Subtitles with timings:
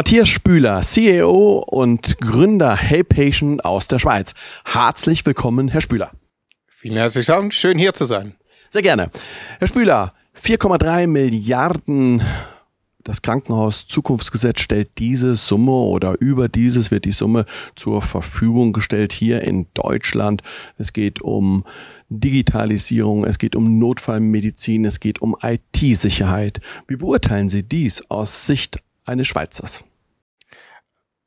[0.00, 4.32] Matthias Spüler, CEO und Gründer HeyPatient aus der Schweiz.
[4.64, 6.12] Herzlich willkommen, Herr Spüler.
[6.66, 8.34] Vielen herzlichen Dank, schön hier zu sein.
[8.70, 9.08] Sehr gerne.
[9.58, 12.22] Herr Spüler, 4,3 Milliarden
[13.04, 17.44] das Krankenhaus Zukunftsgesetz stellt diese Summe oder über dieses wird die Summe
[17.76, 20.42] zur Verfügung gestellt hier in Deutschland.
[20.78, 21.66] Es geht um
[22.08, 26.62] Digitalisierung, es geht um Notfallmedizin, es geht um IT-Sicherheit.
[26.88, 29.84] Wie beurteilen Sie dies aus Sicht eines Schweizers?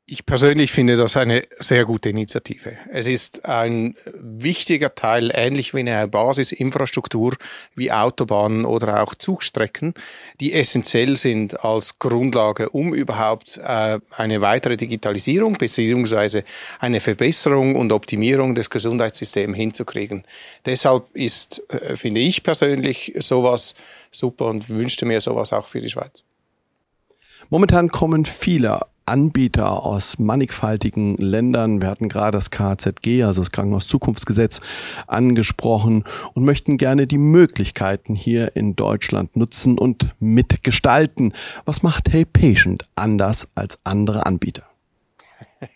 [0.06, 2.76] Ich persönlich finde das eine sehr gute Initiative.
[2.92, 7.34] Es ist ein wichtiger Teil, ähnlich wie eine Basisinfrastruktur
[7.74, 9.94] wie Autobahnen oder auch Zugstrecken,
[10.40, 16.44] die essentiell sind als Grundlage, um überhaupt äh, eine weitere Digitalisierung beziehungsweise
[16.80, 20.24] eine Verbesserung und Optimierung des Gesundheitssystems hinzukriegen.
[20.66, 23.74] Deshalb ist, äh, finde ich persönlich, sowas
[24.10, 26.22] super und wünschte mir sowas auch für die Schweiz.
[27.48, 31.82] Momentan kommen viele Anbieter aus mannigfaltigen Ländern.
[31.82, 34.60] Wir hatten gerade das KZG, also das Krankenhaus Zukunftsgesetz,
[35.06, 41.32] angesprochen und möchten gerne die Möglichkeiten hier in Deutschland nutzen und mitgestalten.
[41.64, 44.64] Was macht Hey Patient anders als andere Anbieter?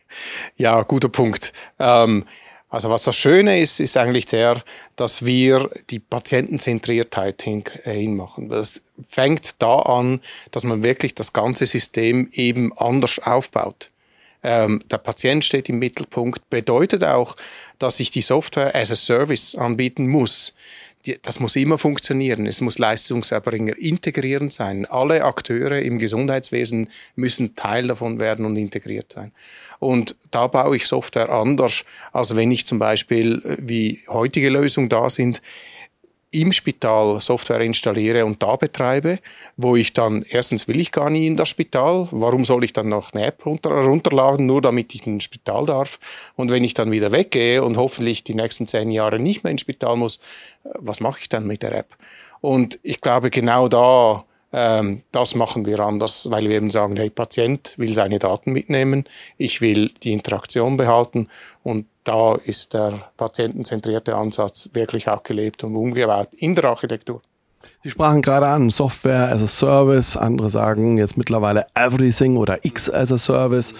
[0.56, 1.52] Ja, guter Punkt.
[1.78, 2.24] Ähm
[2.70, 4.62] also was das Schöne ist, ist eigentlich der,
[4.96, 8.48] dass wir die Patientenzentriertheit hin, äh, hinmachen.
[8.48, 13.90] Das fängt da an, dass man wirklich das ganze System eben anders aufbaut.
[14.42, 17.36] Ähm, der Patient steht im Mittelpunkt, bedeutet auch,
[17.78, 20.54] dass ich die Software as a Service anbieten muss.
[21.06, 22.46] Die, das muss immer funktionieren.
[22.46, 24.86] Es muss Leistungserbringer integrierend sein.
[24.86, 29.32] Alle Akteure im Gesundheitswesen müssen Teil davon werden und integriert sein.
[29.78, 34.88] Und da baue ich Software anders, als wenn ich zum Beispiel, äh, wie heutige Lösungen
[34.88, 35.40] da sind,
[36.30, 39.18] im Spital Software installiere und da betreibe,
[39.56, 42.88] wo ich dann, erstens will ich gar nie in das Spital, warum soll ich dann
[42.88, 45.98] noch eine App runter, runterladen, nur damit ich ins Spital darf?
[46.36, 49.62] Und wenn ich dann wieder weggehe und hoffentlich die nächsten zehn Jahre nicht mehr ins
[49.62, 50.16] Spital muss,
[50.64, 51.96] äh, was mache ich dann mit der App?
[52.40, 57.10] Und ich glaube, genau da ähm, das machen wir anders, weil wir eben sagen, hey,
[57.10, 59.04] Patient will seine Daten mitnehmen,
[59.36, 61.28] ich will die Interaktion behalten
[61.62, 67.20] und da ist der patientenzentrierte Ansatz wirklich auch gelebt und umgebaut in der Architektur.
[67.82, 72.90] Sie sprachen gerade an, Software as a Service, andere sagen jetzt mittlerweile Everything oder X
[72.90, 73.74] as a Service.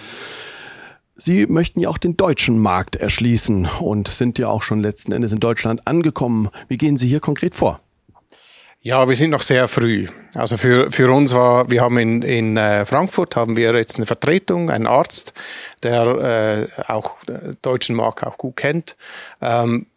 [1.17, 5.33] Sie möchten ja auch den deutschen Markt erschließen und sind ja auch schon letzten Endes
[5.33, 6.49] in Deutschland angekommen.
[6.67, 7.81] Wie gehen Sie hier konkret vor?
[8.81, 10.07] Ja, wir sind noch sehr früh.
[10.35, 14.05] Also für, für uns war, wir haben in, in äh, Frankfurt haben wir jetzt eine
[14.05, 15.33] Vertretung, einen Arzt,
[15.83, 18.95] der äh, auch äh, deutschen Markt auch gut kennt.
[19.41, 19.87] Ähm,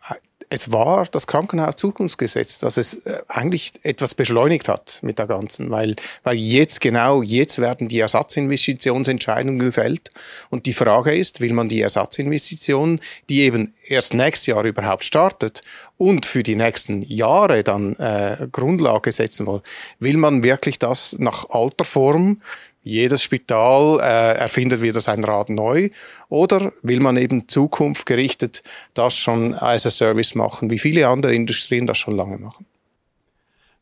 [0.53, 5.97] es war das Krankenhauszukunftsgesetz, das es äh, eigentlich etwas beschleunigt hat mit der ganzen, weil,
[6.25, 10.11] weil jetzt genau, jetzt werden die Ersatzinvestitionsentscheidungen gefällt.
[10.51, 15.63] Und die Frage ist, will man die Ersatzinvestitionen, die eben erst nächstes Jahr überhaupt startet
[15.97, 19.63] und für die nächsten Jahre dann äh, Grundlage setzen wollen,
[20.01, 22.43] will man wirklich das nach alter Form
[22.83, 25.91] jedes Spital äh, erfindet wieder sein Rad neu
[26.29, 28.63] oder will man eben zukunftgerichtet
[28.95, 32.67] das schon als a Service machen, wie viele andere Industrien das schon lange machen?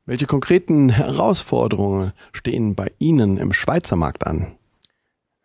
[0.07, 4.57] Welche konkreten Herausforderungen stehen bei Ihnen im Schweizer Markt an?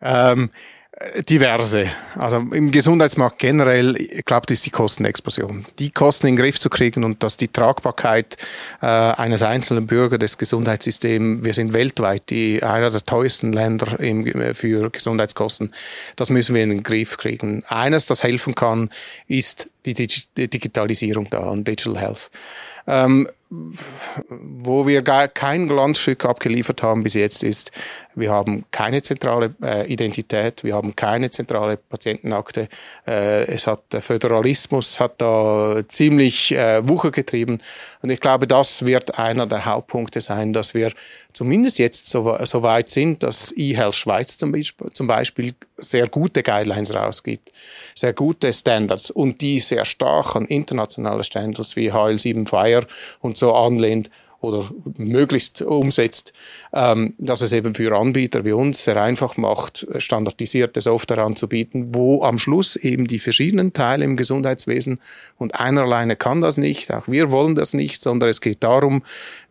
[0.00, 0.50] Ähm,
[1.28, 1.90] Diverse.
[2.14, 5.66] Also im Gesundheitsmarkt generell, ich glaube, ist die Kostenexplosion.
[5.78, 8.38] Die Kosten in den Griff zu kriegen und dass die Tragbarkeit
[8.80, 14.54] äh, eines einzelnen Bürger des Gesundheitssystems, wir sind weltweit die, einer der teuersten Länder im,
[14.54, 15.74] für Gesundheitskosten,
[16.16, 17.62] das müssen wir in den Griff kriegen.
[17.68, 18.88] Eines, das helfen kann,
[19.28, 22.30] ist die Digitalisierung da und Digital Health.
[22.88, 27.70] Ähm, wo wir gar kein Glanzstück abgeliefert haben bis jetzt ist,
[28.16, 32.68] wir haben keine zentrale äh, Identität, wir haben keine zentrale Patientenakte.
[33.06, 37.60] Äh, es hat der Föderalismus hat da ziemlich äh, Wucher getrieben
[38.02, 40.92] und ich glaube, das wird einer der Hauptpunkte sein, dass wir
[41.36, 46.42] zumindest jetzt so, so weit sind, dass eHealth Schweiz zum Beispiel, zum Beispiel sehr gute
[46.42, 47.52] Guidelines rausgibt,
[47.94, 52.86] sehr gute Standards und die sehr stark an internationale Standards wie HL7 Fire
[53.20, 54.10] und so anlehnt
[54.40, 54.64] oder
[54.96, 56.32] möglichst umsetzt,
[56.72, 62.22] ähm, dass es eben für Anbieter wie uns sehr einfach macht, standardisierte Software anzubieten, wo
[62.22, 65.00] am Schluss eben die verschiedenen Teile im Gesundheitswesen
[65.38, 69.02] und einer alleine kann das nicht, auch wir wollen das nicht, sondern es geht darum,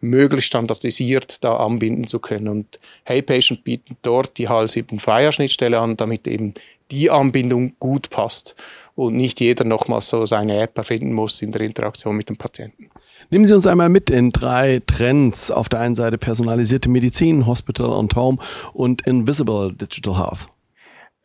[0.02, 2.48] möglichst standardisiert da anbinden zu können.
[2.48, 6.54] Und HeyPatient bietet dort die HL7 Fire Schnittstelle an, damit eben
[6.92, 8.56] die Anbindung gut passt
[8.96, 12.90] und nicht jeder nochmals so seine App erfinden muss in der Interaktion mit dem Patienten.
[13.30, 15.52] Nehmen Sie uns einmal mit in drei Trends.
[15.52, 18.38] Auf der einen Seite personalisierte Medizin, Hospital and Home
[18.74, 20.48] und Invisible Digital Health.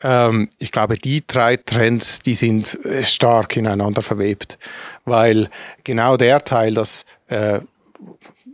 [0.02, 4.58] Ähm, ich glaube, die drei Trends, die sind äh, stark ineinander verwebt,
[5.04, 5.50] weil
[5.84, 7.60] genau der Teil, dass äh,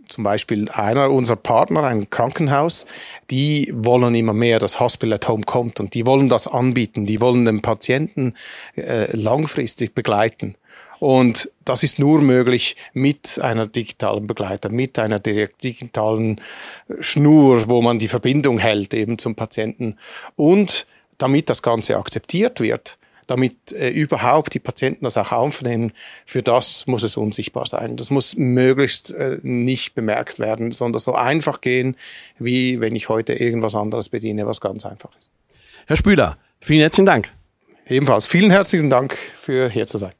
[0.08, 2.86] zum Beispiel einer unserer Partner, ein Krankenhaus,
[3.30, 7.20] die wollen immer mehr, dass Hospital at Home kommt und die wollen das anbieten, die
[7.20, 8.34] wollen den Patienten
[8.76, 10.54] äh, langfristig begleiten.
[10.98, 16.40] Und das ist nur möglich mit einer digitalen Begleiter, mit einer digitalen
[17.00, 19.96] Schnur, wo man die Verbindung hält eben zum Patienten.
[20.36, 20.86] Und
[21.18, 25.92] damit das Ganze akzeptiert wird, damit äh, überhaupt die Patienten das auch aufnehmen,
[26.24, 27.96] für das muss es unsichtbar sein.
[27.96, 31.96] Das muss möglichst äh, nicht bemerkt werden, sondern so einfach gehen,
[32.38, 35.30] wie wenn ich heute irgendwas anderes bediene, was ganz einfach ist.
[35.86, 37.32] Herr Spüler, vielen herzlichen Dank.
[37.88, 40.12] Ebenfalls vielen herzlichen Dank für hier zu sein.